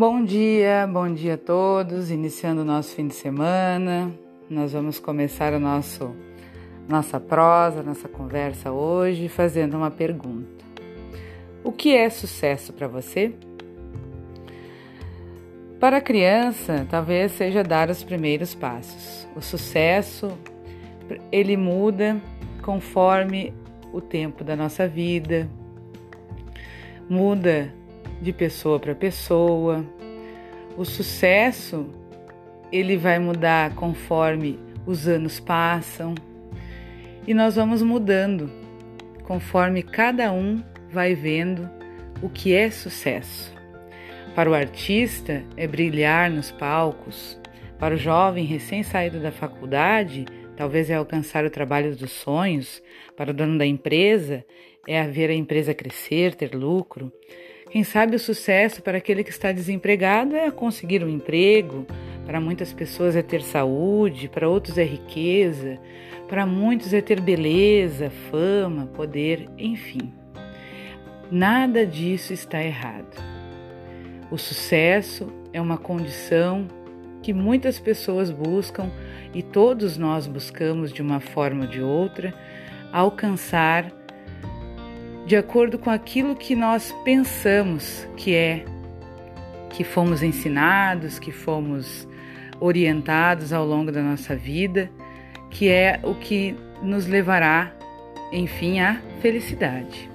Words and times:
Bom 0.00 0.24
dia, 0.24 0.88
bom 0.90 1.12
dia 1.12 1.34
a 1.34 1.36
todos. 1.36 2.10
Iniciando 2.10 2.62
o 2.62 2.64
nosso 2.64 2.94
fim 2.94 3.06
de 3.06 3.12
semana, 3.12 4.10
nós 4.48 4.72
vamos 4.72 4.98
começar 4.98 5.52
o 5.52 5.60
nosso 5.60 6.16
nossa 6.88 7.20
prosa, 7.20 7.82
nossa 7.82 8.08
conversa 8.08 8.72
hoje 8.72 9.28
fazendo 9.28 9.76
uma 9.76 9.90
pergunta. 9.90 10.64
O 11.62 11.70
que 11.70 11.94
é 11.94 12.08
sucesso 12.08 12.72
para 12.72 12.88
você? 12.88 13.34
Para 15.78 15.98
a 15.98 16.00
criança, 16.00 16.86
talvez 16.88 17.32
seja 17.32 17.62
dar 17.62 17.90
os 17.90 18.02
primeiros 18.02 18.54
passos. 18.54 19.28
O 19.36 19.42
sucesso 19.42 20.32
ele 21.30 21.58
muda 21.58 22.18
conforme 22.62 23.52
o 23.92 24.00
tempo 24.00 24.44
da 24.44 24.56
nossa 24.56 24.88
vida, 24.88 25.46
muda 27.06 27.78
de 28.20 28.32
pessoa 28.32 28.78
para 28.78 28.94
pessoa. 28.94 29.84
O 30.76 30.84
sucesso 30.84 31.86
ele 32.72 32.96
vai 32.96 33.18
mudar 33.18 33.74
conforme 33.74 34.58
os 34.86 35.08
anos 35.08 35.40
passam 35.40 36.14
e 37.26 37.34
nós 37.34 37.56
vamos 37.56 37.82
mudando 37.82 38.50
conforme 39.24 39.82
cada 39.82 40.32
um 40.32 40.62
vai 40.90 41.14
vendo 41.14 41.68
o 42.22 42.28
que 42.28 42.54
é 42.54 42.70
sucesso. 42.70 43.54
Para 44.34 44.50
o 44.50 44.54
artista 44.54 45.44
é 45.56 45.66
brilhar 45.66 46.30
nos 46.30 46.50
palcos, 46.50 47.38
para 47.78 47.94
o 47.94 47.98
jovem 47.98 48.44
recém-saído 48.44 49.20
da 49.20 49.32
faculdade, 49.32 50.24
talvez 50.56 50.90
é 50.90 50.94
alcançar 50.94 51.44
o 51.44 51.50
trabalho 51.50 51.96
dos 51.96 52.10
sonhos, 52.10 52.82
para 53.16 53.30
o 53.30 53.34
dono 53.34 53.58
da 53.58 53.66
empresa 53.66 54.44
é 54.86 55.02
ver 55.04 55.30
a 55.30 55.34
empresa 55.34 55.74
crescer, 55.74 56.34
ter 56.34 56.54
lucro. 56.54 57.12
Quem 57.70 57.84
sabe 57.84 58.16
o 58.16 58.18
sucesso 58.18 58.82
para 58.82 58.98
aquele 58.98 59.22
que 59.22 59.30
está 59.30 59.52
desempregado 59.52 60.34
é 60.34 60.50
conseguir 60.50 61.04
um 61.04 61.08
emprego, 61.08 61.86
para 62.26 62.40
muitas 62.40 62.72
pessoas 62.72 63.14
é 63.14 63.22
ter 63.22 63.42
saúde, 63.42 64.28
para 64.28 64.48
outros 64.48 64.76
é 64.76 64.82
riqueza, 64.82 65.78
para 66.28 66.44
muitos 66.44 66.92
é 66.92 67.00
ter 67.00 67.20
beleza, 67.20 68.10
fama, 68.28 68.86
poder, 68.86 69.48
enfim. 69.56 70.12
Nada 71.30 71.86
disso 71.86 72.32
está 72.32 72.60
errado. 72.60 73.22
O 74.32 74.36
sucesso 74.36 75.32
é 75.52 75.60
uma 75.60 75.78
condição 75.78 76.66
que 77.22 77.32
muitas 77.32 77.78
pessoas 77.78 78.32
buscam 78.32 78.90
e 79.32 79.44
todos 79.44 79.96
nós 79.96 80.26
buscamos 80.26 80.92
de 80.92 81.02
uma 81.02 81.20
forma 81.20 81.66
ou 81.66 81.70
de 81.70 81.80
outra 81.80 82.34
alcançar 82.92 83.92
de 85.26 85.36
acordo 85.36 85.78
com 85.78 85.90
aquilo 85.90 86.34
que 86.34 86.56
nós 86.56 86.92
pensamos 87.04 88.08
que 88.16 88.34
é, 88.34 88.64
que 89.70 89.84
fomos 89.84 90.22
ensinados, 90.22 91.18
que 91.18 91.30
fomos 91.30 92.08
orientados 92.58 93.52
ao 93.52 93.64
longo 93.64 93.92
da 93.92 94.02
nossa 94.02 94.34
vida, 94.34 94.90
que 95.50 95.68
é 95.68 96.00
o 96.02 96.14
que 96.14 96.56
nos 96.82 97.06
levará, 97.06 97.72
enfim, 98.32 98.80
à 98.80 99.00
felicidade. 99.20 100.10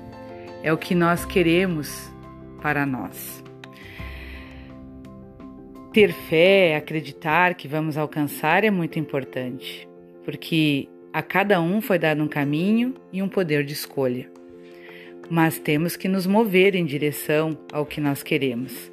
É 0.63 0.73
o 0.73 0.77
que 0.77 0.95
nós 0.95 1.25
queremos 1.25 2.11
para 2.61 2.85
nós. 2.85 3.43
Ter 5.93 6.11
fé, 6.11 6.75
acreditar 6.75 7.53
que 7.53 7.67
vamos 7.67 7.97
alcançar 7.97 8.63
é 8.63 8.71
muito 8.71 8.99
importante, 8.99 9.87
porque 10.25 10.89
a 11.13 11.21
cada 11.21 11.61
um 11.61 11.79
foi 11.79 11.97
dado 11.97 12.21
um 12.21 12.27
caminho 12.27 12.95
e 13.13 13.21
um 13.21 13.29
poder 13.29 13.63
de 13.63 13.71
escolha 13.71 14.34
mas 15.29 15.59
temos 15.59 15.95
que 15.95 16.07
nos 16.07 16.25
mover 16.25 16.75
em 16.75 16.85
direção 16.85 17.57
ao 17.71 17.85
que 17.85 17.99
nós 17.99 18.23
queremos. 18.23 18.91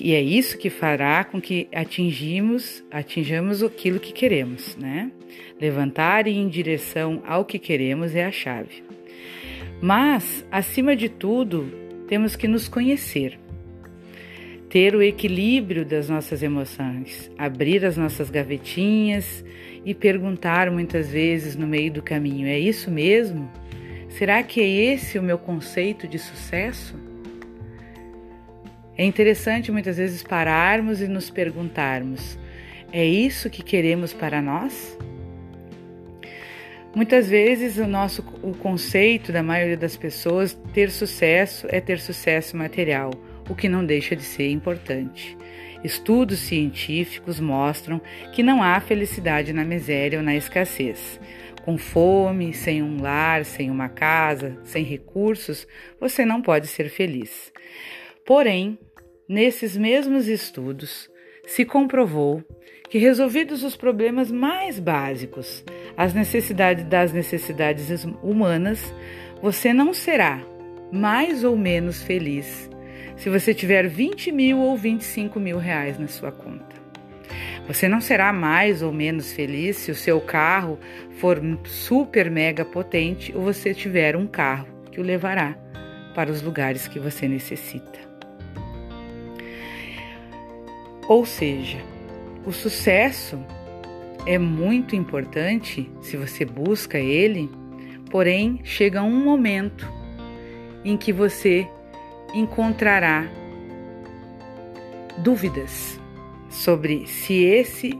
E 0.00 0.14
é 0.14 0.22
isso 0.22 0.56
que 0.56 0.70
fará 0.70 1.22
com 1.22 1.40
que 1.40 1.68
atingimos, 1.72 2.82
atinjamos 2.90 3.62
aquilo 3.62 4.00
que 4.00 4.12
queremos, 4.12 4.76
né? 4.76 5.10
Levantar 5.60 6.26
e 6.26 6.30
ir 6.30 6.38
em 6.38 6.48
direção 6.48 7.22
ao 7.26 7.44
que 7.44 7.58
queremos 7.58 8.14
é 8.14 8.24
a 8.24 8.32
chave. 8.32 8.82
Mas, 9.80 10.44
acima 10.50 10.96
de 10.96 11.08
tudo, 11.08 11.70
temos 12.08 12.36
que 12.36 12.48
nos 12.48 12.68
conhecer, 12.68 13.38
ter 14.68 14.94
o 14.94 15.02
equilíbrio 15.02 15.84
das 15.84 16.08
nossas 16.08 16.42
emoções, 16.42 17.30
abrir 17.36 17.84
as 17.84 17.96
nossas 17.96 18.30
gavetinhas 18.30 19.44
e 19.84 19.94
perguntar 19.94 20.70
muitas 20.70 21.10
vezes 21.10 21.56
no 21.56 21.66
meio 21.66 21.92
do 21.92 22.02
caminho: 22.02 22.46
é 22.46 22.58
isso 22.58 22.90
mesmo? 22.90 23.50
Será 24.18 24.42
que 24.42 24.60
é 24.60 24.68
esse 24.68 25.18
o 25.18 25.22
meu 25.22 25.38
conceito 25.38 26.06
de 26.06 26.18
sucesso? 26.18 26.94
É 28.96 29.04
interessante 29.04 29.72
muitas 29.72 29.96
vezes 29.96 30.22
pararmos 30.22 31.00
e 31.00 31.08
nos 31.08 31.30
perguntarmos: 31.30 32.38
é 32.92 33.04
isso 33.04 33.48
que 33.48 33.62
queremos 33.62 34.12
para 34.12 34.42
nós? 34.42 34.98
Muitas 36.94 37.26
vezes 37.26 37.78
o 37.78 37.86
nosso 37.86 38.22
o 38.42 38.54
conceito 38.54 39.32
da 39.32 39.42
maioria 39.42 39.78
das 39.78 39.96
pessoas 39.96 40.52
ter 40.74 40.90
sucesso 40.90 41.66
é 41.70 41.80
ter 41.80 41.98
sucesso 41.98 42.54
material, 42.54 43.12
o 43.48 43.54
que 43.54 43.66
não 43.66 43.84
deixa 43.84 44.14
de 44.14 44.22
ser 44.22 44.50
importante. 44.50 45.38
Estudos 45.82 46.38
científicos 46.38 47.40
mostram 47.40 48.00
que 48.32 48.42
não 48.42 48.62
há 48.62 48.78
felicidade 48.78 49.54
na 49.54 49.64
miséria 49.64 50.18
ou 50.18 50.24
na 50.24 50.36
escassez. 50.36 51.18
Com 51.64 51.78
fome, 51.78 52.52
sem 52.52 52.82
um 52.82 53.00
lar, 53.00 53.44
sem 53.44 53.70
uma 53.70 53.88
casa, 53.88 54.58
sem 54.64 54.84
recursos, 54.84 55.66
você 56.00 56.24
não 56.24 56.42
pode 56.42 56.66
ser 56.66 56.88
feliz. 56.88 57.52
Porém, 58.26 58.78
nesses 59.28 59.76
mesmos 59.76 60.26
estudos, 60.28 61.08
se 61.46 61.64
comprovou 61.64 62.42
que 62.88 62.98
resolvidos 62.98 63.62
os 63.62 63.76
problemas 63.76 64.30
mais 64.30 64.78
básicos, 64.78 65.64
as 65.96 66.12
necessidades 66.12 66.84
das 66.84 67.12
necessidades 67.12 68.04
humanas, 68.22 68.92
você 69.40 69.72
não 69.72 69.94
será 69.94 70.44
mais 70.92 71.42
ou 71.42 71.56
menos 71.56 72.02
feliz 72.02 72.68
se 73.16 73.30
você 73.30 73.54
tiver 73.54 73.88
20 73.88 74.32
mil 74.32 74.58
ou 74.58 74.76
25 74.76 75.38
mil 75.40 75.58
reais 75.58 75.98
na 75.98 76.08
sua 76.08 76.32
conta. 76.32 76.71
Você 77.66 77.88
não 77.88 78.00
será 78.00 78.32
mais 78.32 78.82
ou 78.82 78.92
menos 78.92 79.32
feliz 79.32 79.76
se 79.76 79.90
o 79.90 79.94
seu 79.94 80.20
carro 80.20 80.78
for 81.18 81.40
super 81.64 82.30
mega 82.30 82.64
potente 82.64 83.32
ou 83.34 83.42
você 83.42 83.72
tiver 83.72 84.16
um 84.16 84.26
carro 84.26 84.66
que 84.90 85.00
o 85.00 85.02
levará 85.02 85.56
para 86.14 86.30
os 86.30 86.42
lugares 86.42 86.88
que 86.88 86.98
você 86.98 87.28
necessita. 87.28 88.00
Ou 91.08 91.24
seja, 91.24 91.78
o 92.44 92.52
sucesso 92.52 93.38
é 94.26 94.38
muito 94.38 94.96
importante 94.96 95.90
se 96.00 96.16
você 96.16 96.44
busca 96.44 96.98
ele, 96.98 97.50
porém 98.10 98.60
chega 98.64 99.02
um 99.02 99.24
momento 99.24 99.88
em 100.84 100.96
que 100.96 101.12
você 101.12 101.66
encontrará 102.34 103.26
dúvidas 105.18 106.01
sobre 106.52 107.06
se 107.06 107.44
esse 107.44 107.98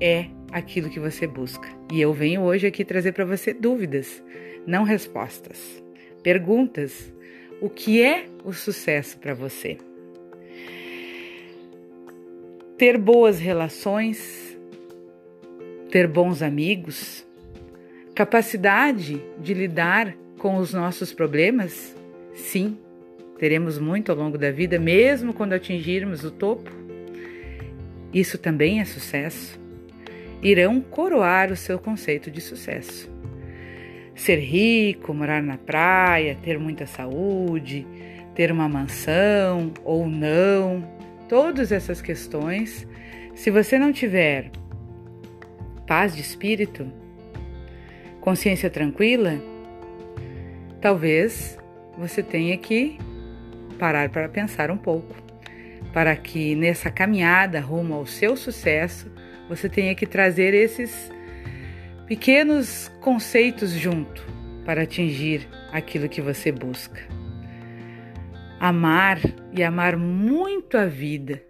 é 0.00 0.26
aquilo 0.50 0.88
que 0.88 0.98
você 0.98 1.26
busca. 1.26 1.68
E 1.92 2.00
eu 2.00 2.12
venho 2.12 2.42
hoje 2.42 2.66
aqui 2.66 2.84
trazer 2.84 3.12
para 3.12 3.24
você 3.24 3.52
dúvidas, 3.52 4.22
não 4.66 4.82
respostas. 4.82 5.82
Perguntas: 6.22 7.12
o 7.60 7.68
que 7.68 8.02
é 8.02 8.24
o 8.44 8.52
sucesso 8.52 9.18
para 9.18 9.34
você? 9.34 9.76
Ter 12.78 12.96
boas 12.96 13.38
relações, 13.38 14.56
ter 15.90 16.06
bons 16.06 16.42
amigos, 16.42 17.26
capacidade 18.14 19.20
de 19.40 19.52
lidar 19.54 20.16
com 20.38 20.56
os 20.56 20.72
nossos 20.72 21.12
problemas? 21.12 21.94
Sim, 22.34 22.78
teremos 23.36 23.78
muito 23.78 24.12
ao 24.12 24.18
longo 24.18 24.38
da 24.38 24.52
vida, 24.52 24.78
mesmo 24.78 25.34
quando 25.34 25.54
atingirmos 25.54 26.24
o 26.24 26.30
topo 26.30 26.77
isso 28.12 28.38
também 28.38 28.80
é 28.80 28.84
sucesso, 28.84 29.60
irão 30.42 30.80
coroar 30.80 31.52
o 31.52 31.56
seu 31.56 31.78
conceito 31.78 32.30
de 32.30 32.40
sucesso. 32.40 33.10
Ser 34.14 34.38
rico, 34.38 35.14
morar 35.14 35.42
na 35.42 35.56
praia, 35.56 36.36
ter 36.42 36.58
muita 36.58 36.86
saúde, 36.86 37.86
ter 38.34 38.50
uma 38.50 38.68
mansão 38.68 39.72
ou 39.84 40.08
não, 40.08 40.82
todas 41.28 41.70
essas 41.70 42.00
questões, 42.00 42.86
se 43.34 43.50
você 43.50 43.78
não 43.78 43.92
tiver 43.92 44.50
paz 45.86 46.14
de 46.14 46.20
espírito, 46.20 46.90
consciência 48.20 48.68
tranquila, 48.68 49.40
talvez 50.80 51.58
você 51.96 52.22
tenha 52.22 52.56
que 52.56 52.98
parar 53.78 54.08
para 54.10 54.28
pensar 54.28 54.70
um 54.70 54.76
pouco 54.76 55.27
para 55.92 56.14
que 56.16 56.54
nessa 56.54 56.90
caminhada 56.90 57.60
rumo 57.60 57.94
ao 57.94 58.06
seu 58.06 58.36
sucesso 58.36 59.10
você 59.48 59.68
tenha 59.68 59.94
que 59.94 60.06
trazer 60.06 60.54
esses 60.54 61.10
pequenos 62.06 62.90
conceitos 63.00 63.72
junto 63.72 64.22
para 64.64 64.82
atingir 64.82 65.48
aquilo 65.72 66.08
que 66.08 66.20
você 66.20 66.52
busca. 66.52 67.00
Amar 68.60 69.18
e 69.52 69.62
amar 69.62 69.96
muito 69.96 70.76
a 70.76 70.84
vida 70.84 71.42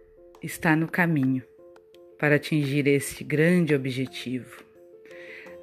está 0.43 0.77
no 0.77 0.87
caminho 0.87 1.43
para 2.19 2.37
atingir 2.37 2.87
este 2.87 3.25
grande 3.25 3.75
objetivo. 3.75 4.63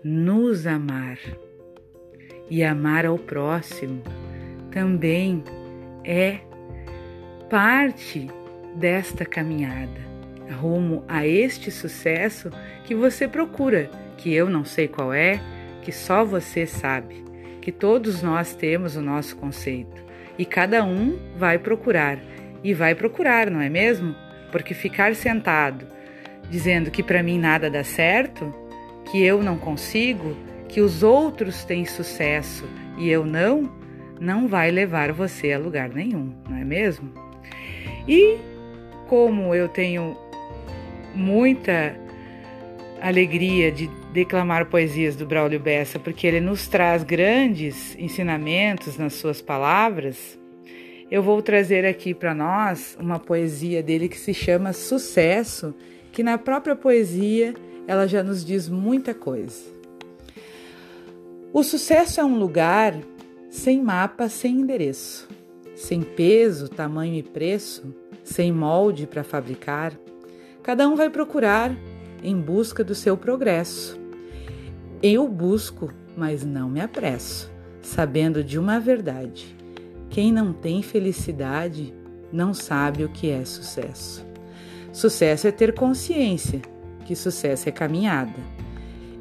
Nos 0.04 0.66
amar 0.66 1.18
e 2.50 2.64
amar 2.64 3.06
ao 3.06 3.18
próximo 3.18 4.02
também 4.72 5.44
é 6.04 6.40
parte 7.50 8.28
desta 8.76 9.26
caminhada 9.26 10.16
rumo 10.54 11.04
a 11.08 11.26
este 11.26 11.72
sucesso 11.72 12.50
que 12.84 12.94
você 12.94 13.28
procura, 13.28 13.90
que 14.18 14.34
eu 14.34 14.50
não 14.50 14.64
sei 14.64 14.88
qual 14.88 15.14
é, 15.14 15.40
que 15.82 15.92
só 15.92 16.24
você 16.24 16.66
sabe, 16.66 17.24
que 17.62 17.72
todos 17.72 18.22
nós 18.22 18.54
temos 18.54 18.96
o 18.96 19.02
nosso 19.02 19.36
conceito 19.38 20.04
e 20.38 20.46
cada 20.46 20.84
um 20.84 21.18
vai 21.38 21.58
procurar. 21.58 22.20
E 22.64 22.74
vai 22.74 22.96
procurar, 22.96 23.50
não 23.52 23.62
é 23.62 23.70
mesmo? 23.70 24.16
Porque 24.52 24.74
ficar 24.74 25.16
sentado 25.16 25.86
dizendo 26.50 26.90
que 26.90 27.04
para 27.04 27.22
mim 27.22 27.40
nada 27.40 27.70
dá 27.70 27.84
certo, 27.84 28.54
que 29.12 29.24
eu 29.24 29.42
não 29.42 29.58
consigo, 29.58 30.36
que 30.68 30.82
os 30.82 31.04
outros 31.04 31.64
têm 31.64 31.86
sucesso 31.86 32.68
e 32.98 33.10
eu 33.10 33.26
não, 33.26 33.72
não 34.20 34.48
vai 34.48 34.72
levar 34.72 35.12
você 35.12 35.54
a 35.54 35.60
lugar 35.60 35.90
nenhum, 35.90 36.34
não 36.50 36.58
é 36.58 36.64
mesmo? 36.64 37.12
E 38.08 38.38
como 39.08 39.54
eu 39.54 39.68
tenho 39.68 40.18
muita 41.14 41.96
alegria 43.02 43.72
de 43.72 43.88
declamar 44.12 44.68
poesias 44.68 45.16
do 45.16 45.26
Braulio 45.26 45.60
Bessa, 45.60 46.00
porque 46.00 46.26
ele 46.26 46.40
nos 46.40 46.68
traz 46.68 47.04
grandes 47.04 47.96
ensinamentos 48.00 48.98
nas 48.98 49.14
suas 49.14 49.42
palavras, 49.42 50.40
eu 51.12 51.22
vou 51.22 51.42
trazer 51.42 51.86
aqui 51.86 52.14
para 52.14 52.34
nós 52.34 52.98
uma 53.00 53.20
poesia 53.20 53.84
dele 53.84 54.10
que 54.10 54.18
se 54.18 54.34
chama 54.34 54.74
Sucesso, 54.74 55.76
que 56.12 56.24
na 56.24 56.38
própria 56.38 56.76
poesia 56.76 57.54
ela 57.88 58.08
já 58.08 58.24
nos 58.24 58.44
diz 58.44 58.68
muita 58.68 59.14
coisa. 59.14 59.76
O 61.54 61.64
sucesso 61.64 62.20
é 62.20 62.24
um 62.24 62.38
lugar 62.38 62.96
sem 63.50 63.82
mapa, 63.82 64.28
sem 64.28 64.56
endereço, 64.56 65.30
sem 65.76 66.02
peso, 66.02 66.70
tamanho 66.70 67.16
e 67.16 67.24
preço, 67.24 67.94
sem 68.24 68.52
molde 68.52 69.06
para 69.06 69.24
fabricar. 69.24 69.94
Cada 70.64 70.88
um 70.88 70.96
vai 70.96 71.10
procurar 71.10 71.76
em 72.24 72.40
busca 72.40 72.84
do 72.84 72.96
seu 72.96 73.16
progresso. 73.16 74.00
Eu 75.04 75.28
busco, 75.28 75.94
mas 76.18 76.44
não 76.44 76.70
me 76.70 76.82
apresso, 76.82 77.52
sabendo 77.82 78.44
de 78.44 78.58
uma 78.58 78.80
verdade: 78.80 79.56
quem 80.10 80.32
não 80.32 80.54
tem 80.54 80.82
felicidade 80.82 81.94
não 82.32 82.54
sabe 82.54 83.04
o 83.04 83.10
que 83.10 83.30
é 83.30 83.44
sucesso. 83.46 84.26
Sucesso 84.92 85.48
é 85.48 85.52
ter 85.52 85.74
consciência 85.74 86.62
que 87.06 87.16
sucesso 87.16 87.70
é 87.70 87.72
caminhada 87.72 88.40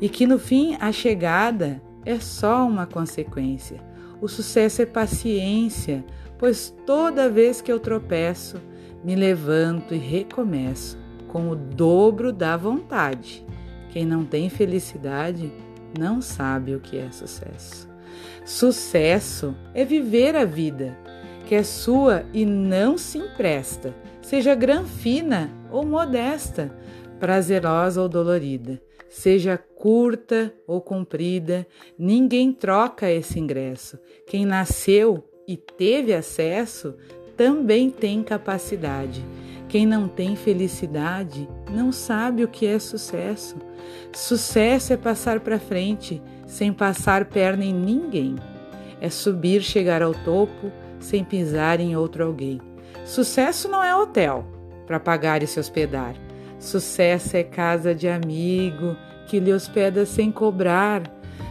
e 0.01 0.09
que 0.09 0.27
no 0.27 0.39
fim 0.39 0.77
a 0.81 0.91
chegada 0.91 1.81
é 2.05 2.19
só 2.19 2.67
uma 2.67 2.87
consequência. 2.87 3.81
O 4.21 4.29
sucesso 4.29 4.83
é 4.83 4.87
paciência, 4.87 6.05
pois 6.39 6.75
toda 6.87 7.31
vez 7.31 7.61
que 7.61 7.71
eu 7.71 7.79
tropeço, 7.81 8.61
me 9.03 9.15
levanto 9.15 9.95
e 9.95 9.99
recomeço 9.99 10.99
com 11.29 11.51
o 11.51 11.57
dobro 11.57 12.33
da 12.33 12.57
vontade. 12.57 13.45
Quem 13.91 14.07
não 14.07 14.25
tem 14.25 14.49
felicidade 14.49 15.53
não 15.99 16.21
sabe 16.21 16.75
o 16.75 16.81
que 16.81 16.97
é 16.97 17.11
sucesso. 17.11 17.89
Sucesso 18.45 19.55
é 19.75 19.85
viver 19.85 20.37
a 20.37 20.45
vida, 20.45 20.97
que 21.47 21.55
é 21.55 21.63
sua 21.63 22.25
e 22.33 22.45
não 22.45 22.97
se 22.97 23.19
empresta, 23.19 23.95
seja 24.23 24.55
granfina 24.55 25.51
ou 25.71 25.85
modesta, 25.85 26.75
prazerosa 27.19 28.01
ou 28.01 28.09
dolorida, 28.09 28.81
seja 29.09 29.57
curta 29.57 30.53
ou 30.67 30.81
comprida, 30.81 31.67
ninguém 31.99 32.53
troca 32.53 33.11
esse 33.11 33.39
ingresso. 33.39 33.99
Quem 34.27 34.45
nasceu 34.45 35.23
e 35.47 35.57
teve 35.57 36.13
acesso 36.15 36.95
também 37.37 37.91
tem 37.91 38.23
capacidade 38.23 39.25
quem 39.75 39.87
não 39.87 40.07
tem 40.07 40.37
felicidade 40.37 41.49
não 41.69 41.91
sabe 41.91 42.45
o 42.45 42.49
que 42.49 42.65
é 42.65 42.79
sucesso. 42.79 43.57
Sucesso 44.13 44.93
é 44.93 44.97
passar 44.97 45.41
para 45.41 45.59
frente 45.59 46.23
sem 46.47 46.73
passar 46.73 47.25
perna 47.25 47.65
em 47.65 47.75
ninguém. 47.75 48.37
É 49.01 49.11
subir, 49.11 49.63
chegar 49.63 50.01
ao 50.01 50.15
topo 50.15 50.71
sem 51.01 51.25
pisar 51.25 51.81
em 51.81 51.97
outro 51.97 52.25
alguém. 52.25 52.61
Sucesso 53.05 53.69
não 53.69 53.83
é 53.83 53.93
hotel 53.93 54.47
para 54.87 55.01
pagar 55.01 55.43
e 55.43 55.47
se 55.49 55.59
hospedar. 55.59 56.15
Sucesso 56.61 57.37
é 57.37 57.43
casa 57.43 57.93
de 57.93 58.07
amigo 58.07 58.97
que 59.27 59.41
lhe 59.41 59.53
hospeda 59.53 60.07
sem 60.07 60.31
cobrar. 60.31 61.03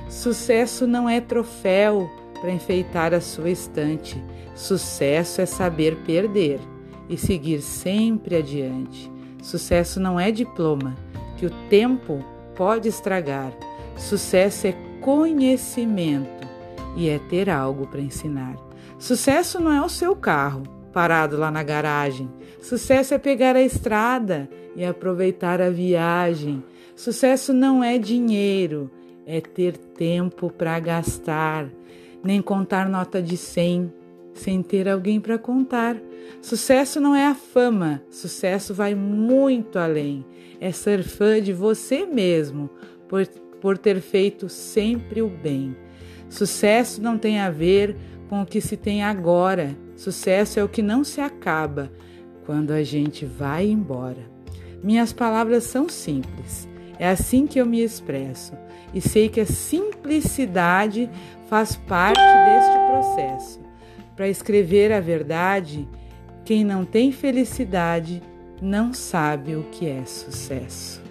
Sucesso 0.07 0.87
não 0.87 1.09
é 1.09 1.19
troféu 1.19 2.09
para 2.43 2.51
enfeitar 2.51 3.13
a 3.13 3.21
sua 3.21 3.49
estante. 3.49 4.21
Sucesso 4.53 5.39
é 5.39 5.45
saber 5.45 5.95
perder 6.05 6.59
e 7.07 7.15
seguir 7.15 7.61
sempre 7.61 8.35
adiante. 8.35 9.09
Sucesso 9.41 9.97
não 9.97 10.19
é 10.19 10.29
diploma, 10.29 10.93
que 11.37 11.45
o 11.45 11.49
tempo 11.69 12.19
pode 12.53 12.89
estragar. 12.89 13.53
Sucesso 13.95 14.67
é 14.67 14.75
conhecimento 14.99 16.45
e 16.97 17.07
é 17.07 17.17
ter 17.17 17.49
algo 17.49 17.87
para 17.87 18.01
ensinar. 18.01 18.57
Sucesso 18.99 19.61
não 19.61 19.71
é 19.71 19.81
o 19.81 19.87
seu 19.87 20.13
carro 20.13 20.63
parado 20.91 21.37
lá 21.37 21.49
na 21.49 21.63
garagem. 21.63 22.29
Sucesso 22.61 23.13
é 23.13 23.17
pegar 23.17 23.55
a 23.55 23.61
estrada 23.61 24.49
e 24.75 24.83
aproveitar 24.83 25.61
a 25.61 25.69
viagem. 25.69 26.61
Sucesso 26.93 27.53
não 27.53 27.81
é 27.81 27.97
dinheiro, 27.97 28.91
é 29.25 29.39
ter 29.39 29.77
tempo 29.77 30.51
para 30.51 30.77
gastar, 30.81 31.69
nem 32.23 32.41
contar 32.41 32.87
nota 32.87 33.21
de 33.21 33.35
100 33.35 33.91
sem 34.33 34.63
ter 34.63 34.89
alguém 34.89 35.19
para 35.19 35.37
contar. 35.37 35.95
Sucesso 36.41 36.99
não 36.99 37.15
é 37.15 37.27
a 37.27 37.35
fama, 37.35 38.01
sucesso 38.09 38.73
vai 38.73 38.95
muito 38.95 39.77
além. 39.77 40.25
É 40.59 40.71
ser 40.71 41.03
fã 41.03 41.41
de 41.41 41.53
você 41.53 42.05
mesmo 42.05 42.69
por, 43.07 43.27
por 43.61 43.77
ter 43.77 43.99
feito 44.01 44.49
sempre 44.49 45.21
o 45.21 45.29
bem. 45.29 45.75
Sucesso 46.29 47.01
não 47.01 47.17
tem 47.17 47.39
a 47.39 47.49
ver 47.49 47.95
com 48.29 48.41
o 48.41 48.45
que 48.45 48.59
se 48.59 48.75
tem 48.75 49.03
agora. 49.03 49.77
Sucesso 49.95 50.59
é 50.59 50.63
o 50.63 50.69
que 50.69 50.81
não 50.81 51.03
se 51.03 51.21
acaba 51.21 51.91
quando 52.45 52.71
a 52.71 52.83
gente 52.83 53.25
vai 53.25 53.67
embora. 53.67 54.31
Minhas 54.81 55.13
palavras 55.13 55.63
são 55.63 55.87
simples. 55.87 56.67
É 56.99 57.09
assim 57.09 57.47
que 57.47 57.59
eu 57.59 57.65
me 57.65 57.81
expresso 57.81 58.53
e 58.93 59.01
sei 59.01 59.29
que 59.29 59.39
a 59.39 59.45
simplicidade 59.45 61.09
faz 61.49 61.75
parte 61.75 62.19
deste 62.19 62.77
processo. 62.89 63.59
Para 64.15 64.27
escrever 64.27 64.91
a 64.91 64.99
verdade, 64.99 65.87
quem 66.45 66.63
não 66.63 66.85
tem 66.85 67.11
felicidade 67.11 68.21
não 68.61 68.93
sabe 68.93 69.55
o 69.55 69.63
que 69.63 69.87
é 69.87 70.05
sucesso. 70.05 71.01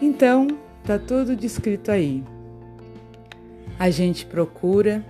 Então, 0.00 0.48
tá 0.84 0.98
tudo 0.98 1.36
descrito 1.36 1.90
aí. 1.90 2.22
A 3.78 3.90
gente 3.90 4.24
procura 4.24 5.04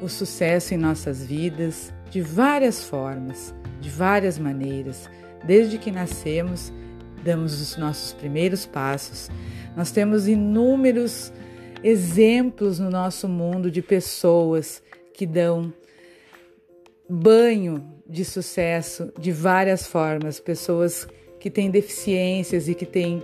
o 0.00 0.08
sucesso 0.08 0.74
em 0.74 0.76
nossas 0.76 1.24
vidas 1.24 1.92
de 2.10 2.20
várias 2.20 2.84
formas, 2.84 3.54
de 3.80 3.90
várias 3.90 4.38
maneiras. 4.38 5.08
Desde 5.44 5.78
que 5.78 5.90
nascemos, 5.90 6.72
damos 7.26 7.60
os 7.60 7.76
nossos 7.76 8.12
primeiros 8.12 8.64
passos. 8.64 9.28
Nós 9.76 9.90
temos 9.90 10.28
inúmeros 10.28 11.32
exemplos 11.82 12.78
no 12.78 12.88
nosso 12.88 13.28
mundo 13.28 13.70
de 13.70 13.82
pessoas 13.82 14.82
que 15.12 15.26
dão 15.26 15.72
banho 17.08 17.84
de 18.08 18.24
sucesso 18.24 19.12
de 19.18 19.32
várias 19.32 19.86
formas, 19.86 20.38
pessoas 20.38 21.06
que 21.40 21.50
têm 21.50 21.70
deficiências 21.70 22.68
e 22.68 22.74
que 22.74 22.86
têm 22.86 23.22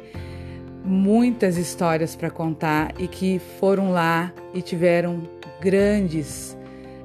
muitas 0.85 1.57
histórias 1.57 2.17
para 2.17 2.31
contar 2.31 2.93
e 2.99 3.07
que 3.07 3.41
foram 3.61 3.93
lá 3.93 4.33
e 4.53 4.61
tiveram 4.61 5.23
grandes 5.61 6.57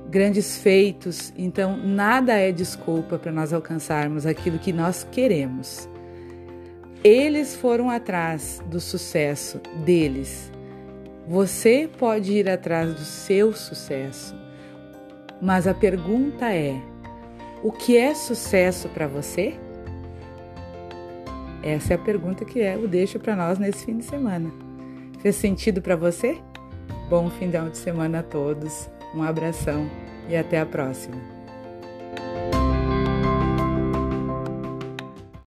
grandes 0.10 0.58
feitos. 0.58 1.34
Então, 1.38 1.76
nada 1.76 2.34
é 2.34 2.52
desculpa 2.52 3.20
para 3.20 3.32
nós 3.32 3.52
alcançarmos 3.52 4.26
aquilo 4.26 4.58
que 4.58 4.72
nós 4.72 5.06
queremos. 5.12 5.88
Eles 7.04 7.56
foram 7.56 7.90
atrás 7.90 8.62
do 8.66 8.80
sucesso 8.80 9.60
deles. 9.86 10.52
Você 11.28 11.90
pode 11.98 12.34
ir 12.34 12.50
atrás 12.50 12.94
do 12.94 13.04
seu 13.04 13.54
sucesso. 13.54 14.36
Mas 15.42 15.68
a 15.68 15.74
pergunta 15.74 16.52
é: 16.52 16.82
o 17.64 17.72
que 17.72 17.98
é 17.98 18.14
sucesso 18.16 18.90
para 18.90 19.08
você? 19.08 19.56
Essa 21.62 21.94
é 21.94 21.96
a 21.96 22.00
pergunta 22.00 22.46
que 22.46 22.60
eu 22.60 22.88
deixo 22.88 23.20
para 23.20 23.36
nós 23.36 23.60
nesse 23.60 23.86
fim 23.86 23.98
de 23.98 24.06
semana. 24.06 24.52
Fez 25.20 25.36
sentido 25.36 25.82
para 25.82 25.96
você? 25.96 26.38
Bom 27.10 27.30
final 27.30 27.70
de 27.70 27.78
semana 27.78 28.20
a 28.20 28.24
todos, 28.24 28.90
um 29.14 29.24
abração 29.24 29.90
e 30.30 30.36
até 30.36 30.60
a 30.60 30.66
próxima. 30.66 31.37